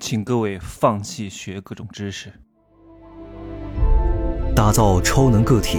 [0.00, 2.32] 请各位放弃学各种知识，
[4.54, 5.78] 打造超能个体，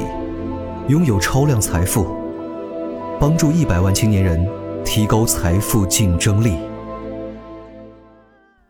[0.90, 2.06] 拥有超量财富，
[3.20, 4.46] 帮助一百万青年人
[4.84, 6.58] 提高财富竞争力。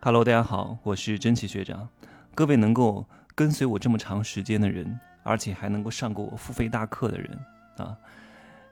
[0.01, 1.89] Hello，大家好，我是真奇学长。
[2.36, 7.38] 各位能够跟随我这么长时间的人，而且还能够上过我付费大课的人
[7.77, 7.97] 啊，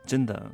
[0.05, 0.51] 真的。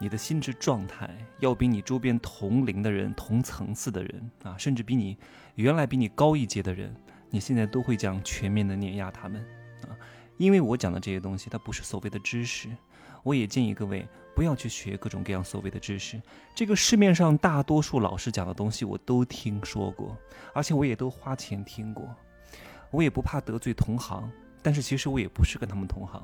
[0.00, 1.10] 你的心智状态
[1.40, 5.18] 要比你周边同龄的人、同层次的人啊，甚至比你
[5.56, 6.94] 原来比你高一阶的人，
[7.30, 9.44] 你现在都会这样全面的碾压他们
[9.82, 9.90] 啊！
[10.36, 12.68] 因为我讲的这些东西，它不是所谓的知识。
[13.24, 14.06] 我也建议各位
[14.36, 16.22] 不要去学各种各样所谓的知识。
[16.54, 20.16] 这个市面上大多数老师讲的东西，我都听说过，
[20.54, 22.08] 而且我也都花钱听过。
[22.92, 24.30] 我也不怕得罪同行，
[24.62, 26.22] 但是其实我也不是跟他们同行，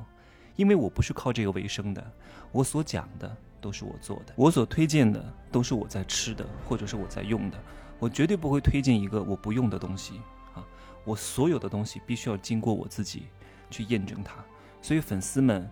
[0.54, 2.12] 因为我不是靠这个为生的。
[2.52, 3.37] 我所讲的。
[3.64, 7.59] 都是我做的，我所推荐的都是我在吃的，或者是我在用的，
[7.98, 10.20] 我绝对不会推荐一个我不用的东西
[10.52, 10.62] 啊！
[11.02, 13.23] 我所有的东西必须要经过我自己
[13.70, 14.35] 去验证它，
[14.82, 15.66] 所以粉丝们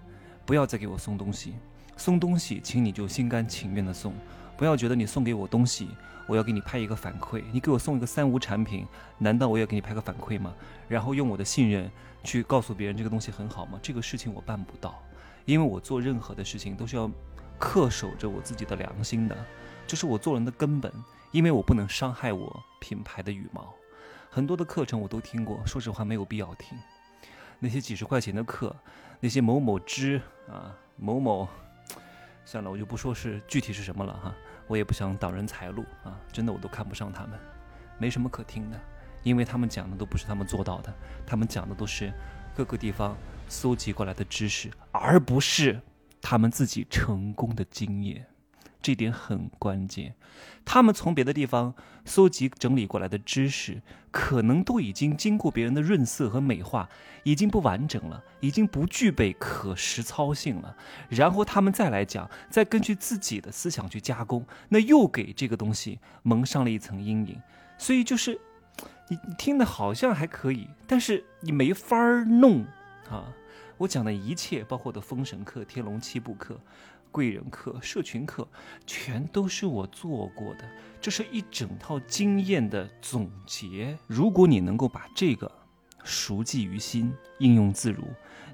[0.47, 1.53] 不要再给我送东西，
[1.99, 4.15] 送东西请你就心甘情愿的送，
[4.57, 5.91] 不要觉得你送给我东西，
[6.27, 8.87] 我要给你拍一个反馈，你给我送一个三无产品，
[9.19, 10.55] 难道我要给你拍个反馈吗？
[10.89, 11.91] 然后用我的信任
[12.25, 13.79] 去告诉别人这个东西很好吗？
[13.83, 14.99] 这个事情我办不到，
[15.45, 17.11] 因为我做任何的事情都是要。
[17.63, 19.37] 恪守着我自己的良心的，
[19.87, 20.93] 这是我做人的根本，
[21.31, 23.73] 因为我不能伤害我品牌的羽毛。
[24.29, 26.77] 很多的课程我都听过，说实话没有必要听。
[27.61, 28.75] 那些几十块钱的课，
[29.21, 31.47] 那些某某知啊某某，
[32.45, 34.35] 算了，我就不说是具体是什么了哈，
[34.67, 37.39] 我也不想挡人财路啊，真的我都看不上他们，
[37.97, 38.81] 没什么可听的，
[39.23, 40.93] 因为他们讲的都不是他们做到的，
[41.25, 42.13] 他们讲的都是
[42.57, 43.17] 各个地方
[43.49, 45.81] 搜集过来的知识，而不是。
[46.23, 48.25] 他们自己成功的经验，
[48.81, 50.15] 这点很关键。
[50.65, 56.89] 他们从别的地方搜集整理过来的知识，可能都已经经过别人的润色和美化，
[57.25, 60.77] 已经不完整了，已经不具备可实操性了。
[61.09, 67.43] 然后他们再来讲，再根据自己的思想去加工，那又给这个东西蒙上了一层阴影。
[67.77, 68.41] 所以就是，
[69.09, 72.65] 你听的好像还可以，但是你没法儿弄
[73.11, 73.27] 啊。
[73.83, 76.57] 我讲的一切，包括我的封神课、天龙七部课、
[77.11, 78.47] 贵人课、社群课，
[78.87, 80.61] 全都是我做过的。
[81.01, 83.99] 这是一整套经验的总结。
[84.07, 85.51] 如果你能够把这个
[86.05, 88.05] 熟记于心、应用自如，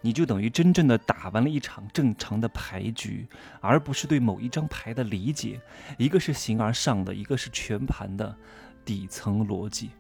[0.01, 3.29] 你就等于真正的打完了一场正常的牌局，
[3.61, 5.61] 而不是对某一张牌的理解。
[5.99, 8.35] 一个是形而上的，一个是全盘的
[8.83, 9.91] 底层逻辑。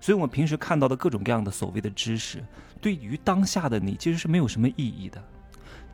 [0.00, 2.44] 所以，我们平时看到的各种各样的所谓的知识，
[2.80, 5.22] 对于当下的你其实是没有什么意义的。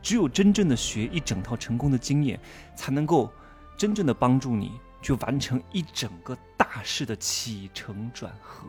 [0.01, 2.39] 只有真正的学一整套成功的经验，
[2.75, 3.31] 才能够
[3.77, 8.67] 真正的帮助你去完成一整个大事的起承转合，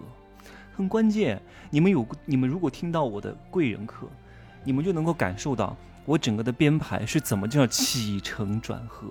[0.77, 1.43] 很关键。
[1.71, 4.09] 你们有你们如果听到我的贵人课，
[4.62, 9.09] 你们就能够感受到我整个的编排是怎么叫起承转合。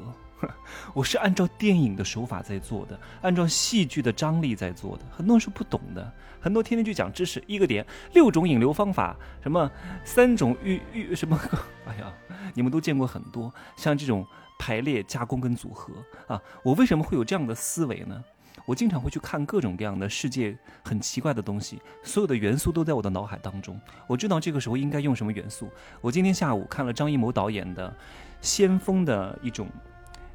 [0.93, 5.03] 我是按照电影的手法在做的，按照戏剧的张力在做的。
[5.09, 9.69] 很多人是不懂的，很多天天去讲知识，一个点六种引流方法，什么
[10.03, 11.39] 三种预预什么，
[11.87, 12.13] 哎呀，
[12.53, 14.25] 你们都见过很多，像这种
[14.59, 15.93] 排列、加工跟组合
[16.27, 16.41] 啊。
[16.63, 18.23] 我为什么会有这样的思维呢？
[18.65, 23.77] 我经常会去看各种各样的世界很奇怪的东西，所有的元素都在我的脑海当中。
[24.07, 25.69] 我知道这个时候应该用什么元素。
[25.99, 27.89] 我今天下午看了张艺谋导演的
[28.41, 29.67] 《先锋》的一种。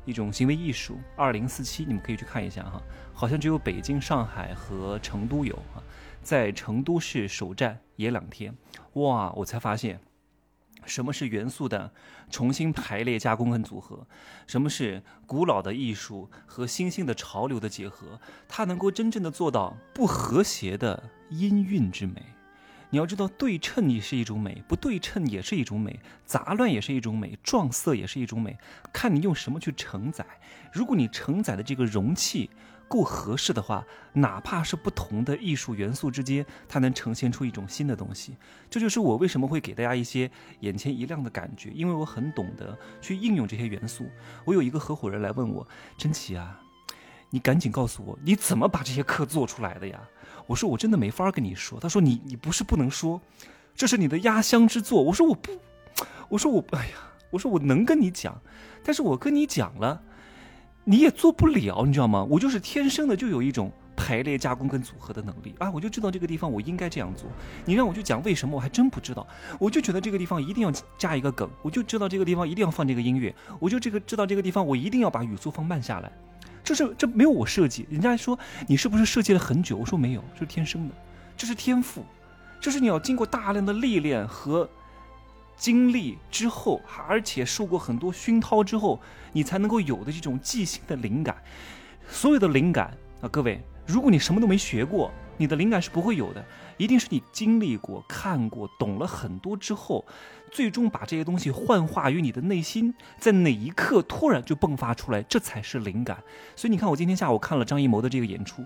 [0.08, 2.82] 一种行为艺术，二零四七，你们可以去看一下哈，
[3.12, 5.84] 好像只有北京、上海和成都有啊，
[6.22, 8.56] 在成都市首站也两天，
[8.94, 10.00] 哇，我才发现，
[10.86, 11.92] 什么是元素的
[12.30, 14.06] 重新排列、加工跟组合，
[14.46, 22.22] 什么是古老的艺术和新兴的潮流的结合，它能够真正的做到不和谐的音韵之美。
[22.91, 28.56] 你要知道，对称也是一种美，不对称也是一种美，杂乱也是一种美，撞色也是一种美，
[28.93, 30.25] 看你用什么去承载。
[30.72, 32.49] 如果你承载的这个容器
[32.88, 33.84] 够合适的话，
[34.15, 38.35] 哪怕是不同的艺术元素之间，它能呈现出一种新的东西。
[38.70, 40.31] 这就是我为什么会给大家一些
[40.61, 44.08] 眼前一亮的感觉，因为我很懂得去应用这些元素。
[44.46, 45.69] 我有一个合伙人来问我
[45.99, 46.58] ：“真奇啊，
[47.29, 50.00] 你赶紧告诉我，你怎么把这些课做出来的呀？”
[50.49, 51.79] 我说我真的没法跟你说。
[51.79, 53.21] 他说你你不是不能说，
[53.77, 55.00] 这是你的压箱之作。
[55.00, 55.53] 我说我不，
[56.29, 56.95] 我说我哎呀，
[57.31, 58.37] 我说我能跟你讲，
[58.83, 60.03] 但是我跟你讲了，
[60.85, 62.25] 你也做不了，你知道吗？
[62.25, 67.29] 我就是天生的就有一种排列加工跟组合的能力啊，我就知道这个地方我应该这样做。
[67.65, 69.27] 你让我去讲为什么，我还真不知道。
[69.61, 76.11] 我就觉得这个地方一定要加一个梗，我就知道这个地方一定要放这个音乐，我就这个知道这个地方我一定要把语速放慢下来。
[76.69, 77.87] 这是这没有我设计。
[77.88, 79.79] 人家说你是不是设计了很久？
[79.79, 80.94] 我说没有，这是天生的，
[81.35, 82.05] 这是天赋，
[82.61, 84.69] 这是你要经过大量的历练和
[85.56, 89.00] 经历之后，而且受过很多熏陶之后，
[89.32, 91.43] 你才能够有的这种即兴的灵感。
[92.06, 96.44] 所有的灵感啊，各位，如果你什么都没学过，你的灵感是不会有的。
[96.76, 100.05] 一定是你经历过、看过、懂了很多之后，
[100.49, 106.23] 最终把这些东西幻化于你的内心，在哪一刻突然就迸发出来，这才是灵感。
[106.56, 108.65] 所以你看，我今天下午看了张艺谋的这个演出，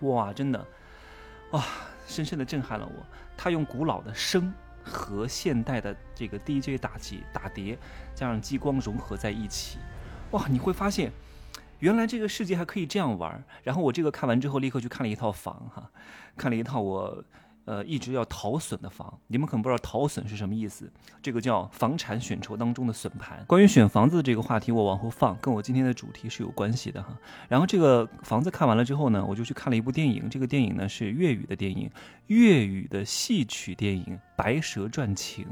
[0.00, 0.66] 哇，真的，
[1.50, 1.64] 哇，
[2.06, 3.06] 深深的震撼了我。
[3.36, 4.52] 他用古老的声
[4.82, 7.78] 和现代的这个 DJ 打击打碟，
[8.14, 9.78] 加上激光融合在一起，
[10.30, 11.12] 哇，你会发现。
[11.80, 15.90] 原来这个世界还可以这样玩然后我这个看完之后，立刻去看了一套房哈，
[16.36, 17.24] 看了一套我。
[17.64, 20.90] 呃，一直要逃损的房，你们可能不知道逃损是什么意思。
[21.22, 23.44] 这个叫房产选筹当中的损盘。
[23.46, 27.16] 关于选房子这个话题，我往后放，跟我今天的主题是有关系的哈。
[27.48, 30.28] 然后这个房子看完了之后呢，我就去看了一部电影。
[30.28, 31.88] 这个电影呢是粤语的电影，
[32.26, 34.04] 粤语的戏曲电影
[34.34, 35.44] 《白蛇传情》。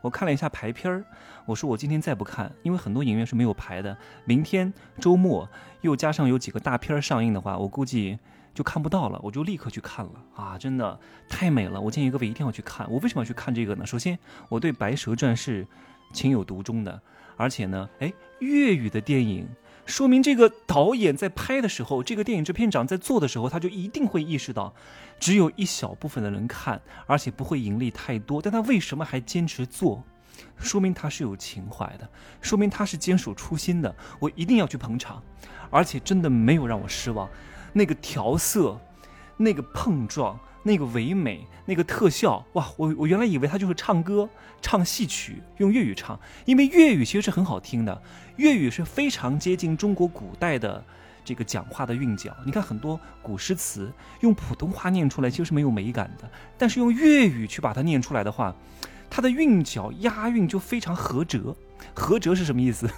[0.00, 1.04] 我看了一下排片儿，
[1.46, 3.96] 我说我今天再不看，因为很多影院是没有排的。
[4.24, 5.48] 明天周末
[5.82, 8.18] 又加上有几个大片上映的话，我估计。
[8.54, 10.58] 就看不到了，我就立刻去看了啊！
[10.58, 12.90] 真的太美了，我建议各位一定要去看。
[12.90, 13.86] 我为什么要去看这个呢？
[13.86, 14.18] 首先，
[14.48, 15.66] 我对《白蛇传》是
[16.12, 17.00] 情有独钟的，
[17.36, 19.48] 而且呢，哎，粤语的电影，
[19.86, 24.74] 说明这个导演在拍的时候，这个电影制片长在做的时候，他就一定会意识到，
[25.18, 28.42] 只有一小部分的人看，而且不会盈利太多。
[28.42, 30.02] 但他为什么还坚持做？
[30.58, 32.08] 说明他是有情怀的，
[32.40, 33.94] 说明他是坚守初心的。
[34.18, 35.22] 我一定要去捧场，
[35.70, 37.28] 而且真的没有让我失望。
[37.72, 38.78] 那个调色，
[39.36, 42.68] 那个碰撞，那个唯美，那个特效，哇！
[42.76, 44.28] 我我原来以为他就是唱歌，
[44.60, 48.02] 唱戏曲，用粤语唱，因为粤语其实是很好听的，
[48.36, 50.84] 粤语是非常接近中国古代的
[51.24, 52.36] 这个讲话的韵脚。
[52.44, 53.90] 你看很多古诗词
[54.20, 58.54] 用普通话念出来其实是没有美感的，但是用粤语去把它念出来的话，
[59.10, 61.56] 它的韵脚押韵就非常合辙。
[61.94, 62.88] 合辙是什么意思？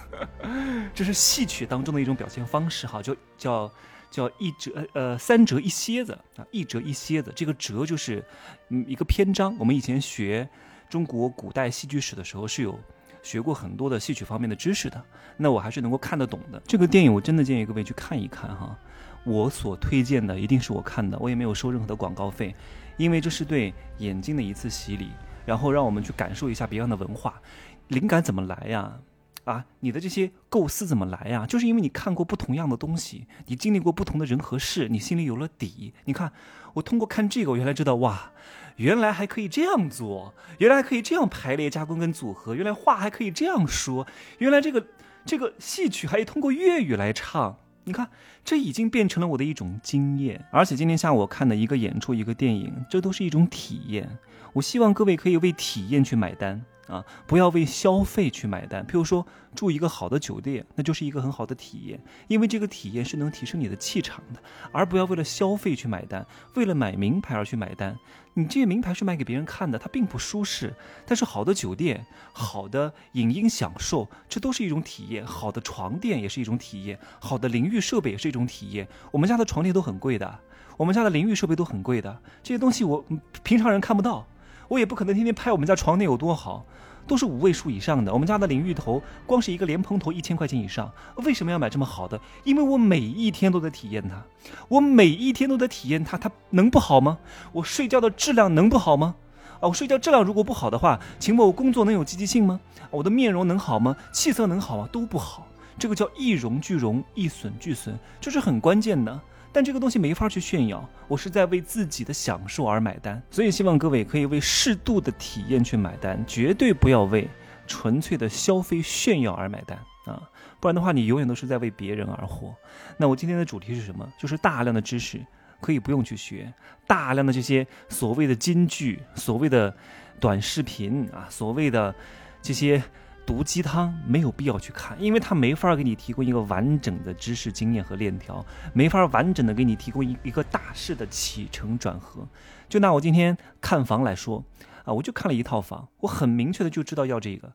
[0.93, 3.71] 这是戏曲当中的一种表现方式，哈，就叫。
[4.15, 8.23] 叫一折呃三折一蝎子啊，一折一蝎子，这个折就是
[8.69, 9.53] 嗯一个篇章。
[9.59, 10.47] 我们以前学
[10.89, 12.79] 中国古代戏剧史的时候是有
[13.21, 15.03] 学过很多的戏曲方面的知识的，
[15.35, 16.61] 那我还是能够看得懂的。
[16.65, 18.79] 这个电影我真的建议各位去看一看哈。
[19.25, 22.55] 我所推荐的一定是我看的，我也没有收任何的广告费，
[22.95, 25.09] 因为这是对眼睛的一次洗礼，
[25.45, 27.41] 然后让我们去感受一下别样的文化，
[27.89, 28.97] 灵感怎么来呀？
[29.45, 31.45] 啊，你的这些构思怎么来呀？
[31.47, 35.93] 就是因为你看过不同样的东西，你经历过不同的人和事，你心里有了底。
[36.05, 36.31] 你看，
[36.73, 38.31] 我通过看这个，我原来知道哇，
[38.77, 44.05] 原来还可以这样做，原来还可以这样排列加工跟组合，原来话还可以这样说，
[44.39, 44.85] 原来这个
[45.25, 47.57] 这个戏曲还通过粤语来唱。
[47.87, 48.09] 你看，
[48.43, 50.43] 这已经变成了我的一种经验。
[50.51, 54.09] 而且今天下午我看的一个演出，一个电影，这都是一种体验。
[54.53, 56.59] 我希望各位可以为体验去买单。
[56.87, 58.85] 啊，不要为消费去买单。
[58.85, 64.39] 譬如说住一个好的酒店，那就是一个很好的体验，因为这个体验是能提升你的气场的。
[64.71, 67.97] 而不要为了消费去买单，为了买名牌而去买单。
[68.37, 70.73] 你这些名牌是卖给别人看的，它并不舒适。
[71.05, 75.25] 但是好的酒店、好的影音享受，这都是一种体验。
[75.25, 78.85] 好的床垫也是一种体验，好的淋浴设备也是一种体验。
[79.09, 80.39] 我们家的床垫都很贵的，
[80.75, 83.03] 我们家的淋浴设备都很贵的，这些东西我
[83.41, 84.27] 平常人看不到。
[84.67, 86.65] 我也不可能天天拍我们家床垫有多好，
[87.07, 88.11] 都是五位数以上的。
[88.13, 90.91] 我们家的淋浴头，光是一个莲蓬头一千块钱以上。
[91.17, 92.19] 为什么要买这么好的？
[92.43, 94.23] 因为我每一天都在体验它，
[94.67, 97.19] 我每一天都在体验它，它能不好吗？
[97.51, 99.15] 我睡觉的质量能不好吗？
[99.59, 102.59] 啊，我睡觉质量如果不好的话，请问我工作能有积极性吗？
[102.91, 103.95] 我的面容能好吗？
[104.11, 104.89] 气色能好吗？
[104.91, 105.47] 都不好。
[105.77, 109.19] 这个叫一荣俱荣，一损俱损，这是很关键的。
[109.55, 117.25] 但这个东西没法去炫耀，我是在为自己的享受而买单，所以希望各位可以为适度的体验去买单，绝对不要为
[117.65, 120.29] 纯粹的消费炫耀而买单啊！
[120.59, 122.53] 不然的话，你永远都是在为别人而活。
[122.97, 124.05] 那我今天的主题是什么？
[124.19, 125.25] 就是大量的知识
[125.61, 126.53] 可以不用去学，
[126.85, 129.73] 大量的这些所谓的金句、所谓的
[130.19, 131.95] 短视频啊、所谓的
[132.41, 132.83] 这些。
[133.25, 142.27] 毒鸡汤没有必要去看，因为它没法给你提供一个完整的知识经验和链条，没法完整的给你提供一一个大势的起承转合。
[142.69, 144.43] 就拿我今天看房来说，
[144.83, 147.51] 啊，我就看了一套房，我很明确的就知道要这个。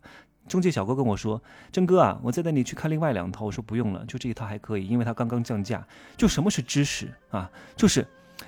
[0.48, 5.86] 中介小哥跟我说：“真哥啊，我再带你去看另外两套。”我说不用了，就这一套还可以，因为它刚刚降价。
[6.16, 7.48] 就什么是知识啊？
[7.76, 8.04] 就是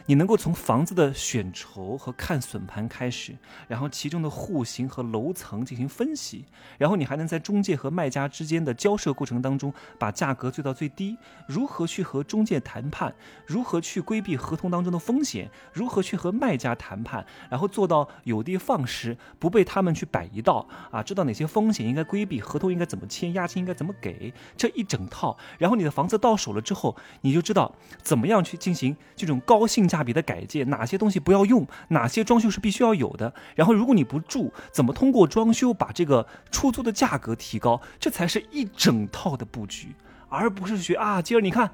[0.07, 3.37] 你能够从房子的选筹和看损盘开始，
[3.69, 6.45] 然后其中的户型和楼层进行分析，
[6.79, 13.15] 然后你还能在中介和卖家之间的交涉过程当中把价格做到最低，如何去和中介谈判，
[13.47, 33.35] 如何去规避合同当中的风险，如何去和卖家谈判，然后做到有的放矢，不被他们去摆一道啊，知道哪些风险应该规避，合同应该怎么签，押金应该怎么给，这一整套，然后你的房子到手了之后，你就知道怎么样去进行这种高性性价比的改建，哪些东西不要用，哪些装修是必须要有的。
[33.57, 37.81] 然后如果你不住，怎么通过装修把这个出租的价格提高？
[37.99, 39.93] 这才是一整套的布局，
[40.29, 41.69] 而不是学啊，今儿你看，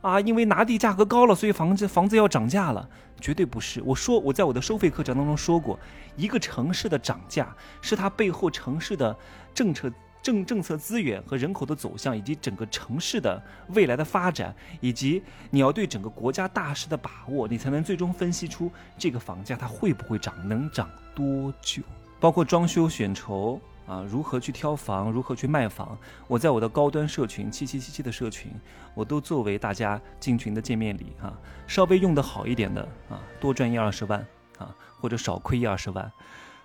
[0.00, 2.88] 啊，因为拿地价格高了，所以房子房子要涨价了，
[3.20, 3.82] 绝对不是。
[3.84, 5.78] 我说我在我的收费课程当中说过，
[6.16, 9.14] 一个城市的涨价是它背后城市的
[9.52, 9.92] 政策。
[10.22, 21.82] 政政策资源和人口的走向，以及整个城市的未来的发展，以及你要对整个国家大势的把握，你才能最终分析出这个房价它会不会涨，能涨多久。
[22.18, 25.98] 包括装修选筹啊，如何去挑房，如何去卖房，
[26.28, 28.52] 我在我的高端社群七七七七的社群，
[28.94, 31.32] 我都作为大家进群的见面礼啊。
[31.66, 34.20] 稍微用得好一点的啊，多赚一二十万
[34.58, 36.12] 啊，或者少亏一二十万。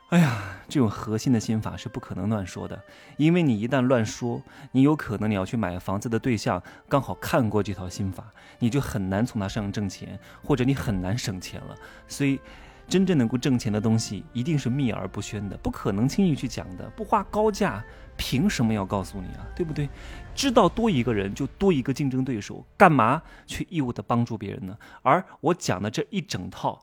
[0.09, 2.79] 哎呀，这种核心的心法是不可能乱说的，
[3.17, 4.39] 因为你一旦乱说，
[4.71, 8.23] 你有可能你要去买房子的对象刚好看过这套心法，
[8.59, 11.75] 你就很难从他身上挣钱，或者你很难省钱了。
[12.07, 12.39] 所以，
[12.87, 16.87] 真正能够挣钱的东西一定是秘而不宣的，不可能轻易去讲的。
[16.91, 17.83] 不花高价，
[18.15, 19.47] 凭什么要告诉你啊？
[19.55, 19.89] 对不对？
[20.35, 24.77] 知道多一个人就多一个竞争对手，干嘛去义务的帮助别人呢？
[25.01, 26.79] 而我讲的这一整套。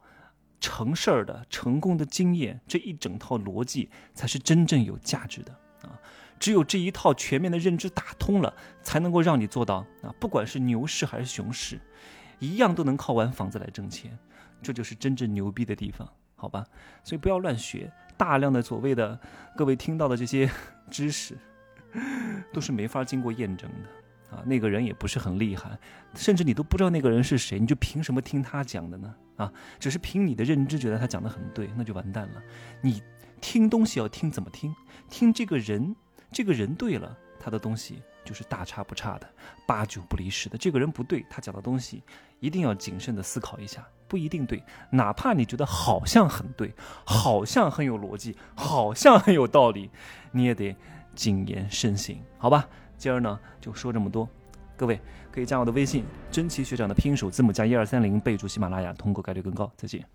[0.62, 5.52] 成事儿的成功的经验，这一整套逻辑才是真正有价值的
[5.83, 5.99] 啊！
[6.38, 10.14] 只有这一套全面的认知打通了，才能够让你做到啊！
[10.21, 11.81] 不管是牛市还是熊市，
[12.38, 14.16] 一样都能靠玩房子来挣钱，
[14.62, 16.64] 这就是真正牛逼的地方，好吧？
[17.02, 19.19] 所以不要乱学，大量的所谓的
[19.57, 20.49] 各位听到的这些
[20.88, 21.37] 知识，
[22.52, 24.01] 都是没法经过验证的。
[24.33, 25.79] 啊，那个人也不是很厉害，
[26.15, 29.15] 甚至你都不知道那个人是谁，你就凭什么听他讲的呢？
[29.37, 32.43] 啊，只是凭你的认知觉得他讲的很对，那就完蛋了。
[32.81, 33.03] 你
[33.41, 34.75] 听东西要听怎么听？
[35.09, 35.95] 听这个人，
[36.31, 39.29] 这个人对了，他的东西就是大差不差的，
[39.67, 40.57] 八九不离十的。
[40.57, 42.03] 这个人不对，他讲的东西
[42.41, 44.62] 一定要谨慎的思考一下，不一定对。
[44.91, 46.73] 哪怕你觉得好像很对，
[47.05, 49.91] 好像很有逻辑，好像很有道理，
[50.31, 50.77] 你也得
[51.15, 52.69] 谨言慎行，好吧？
[53.02, 54.28] 今儿呢就说这么多，
[54.76, 55.00] 各位
[55.32, 59.68] 可以加我的微信，真奇学长的拼音首字母加一二三零，备注喜马拉雅，通过概率更高。
[59.76, 60.06] 再见。